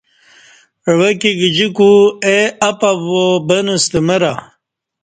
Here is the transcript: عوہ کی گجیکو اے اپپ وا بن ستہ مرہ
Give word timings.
عوہ 0.89 1.09
کی 1.21 1.31
گجیکو 1.39 1.91
اے 2.25 2.37
اپپ 2.67 2.81
وا 3.09 3.25
بن 3.47 3.67
ستہ 3.83 3.99
مرہ 4.07 4.33